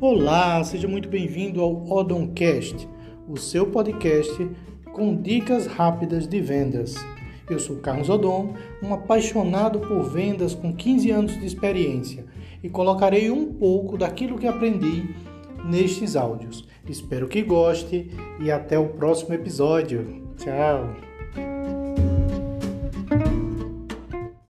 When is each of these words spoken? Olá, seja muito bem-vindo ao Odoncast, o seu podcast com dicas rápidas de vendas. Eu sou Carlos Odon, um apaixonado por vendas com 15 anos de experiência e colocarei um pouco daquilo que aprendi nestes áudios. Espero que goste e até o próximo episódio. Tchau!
Olá, 0.00 0.64
seja 0.64 0.88
muito 0.88 1.10
bem-vindo 1.10 1.60
ao 1.60 1.86
Odoncast, 1.92 2.88
o 3.28 3.36
seu 3.36 3.66
podcast 3.66 4.50
com 4.94 5.14
dicas 5.14 5.66
rápidas 5.66 6.26
de 6.26 6.40
vendas. 6.40 6.94
Eu 7.50 7.58
sou 7.58 7.76
Carlos 7.76 8.08
Odon, 8.08 8.54
um 8.82 8.94
apaixonado 8.94 9.78
por 9.78 10.04
vendas 10.04 10.54
com 10.54 10.74
15 10.74 11.10
anos 11.10 11.38
de 11.38 11.44
experiência 11.44 12.24
e 12.62 12.70
colocarei 12.70 13.30
um 13.30 13.52
pouco 13.52 13.98
daquilo 13.98 14.38
que 14.38 14.46
aprendi 14.46 15.14
nestes 15.66 16.16
áudios. 16.16 16.66
Espero 16.88 17.28
que 17.28 17.42
goste 17.42 18.10
e 18.40 18.50
até 18.50 18.78
o 18.78 18.88
próximo 18.88 19.34
episódio. 19.34 20.32
Tchau! 20.38 20.96